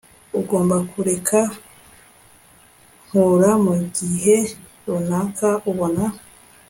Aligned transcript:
ugomba 0.39 0.77
kureka 0.91 1.39
nkura 3.05 3.51
mugihe 3.65 4.37
runaka 4.85 5.49
ubona 5.71 6.03